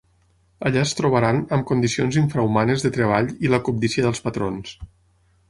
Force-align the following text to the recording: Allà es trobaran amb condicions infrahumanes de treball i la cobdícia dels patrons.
Allà 0.69 0.79
es 0.85 0.93
trobaran 0.99 1.41
amb 1.57 1.67
condicions 1.71 2.17
infrahumanes 2.21 2.87
de 2.87 2.93
treball 2.97 3.31
i 3.49 3.53
la 3.53 3.61
cobdícia 3.69 4.09
dels 4.09 4.25
patrons. 4.31 4.75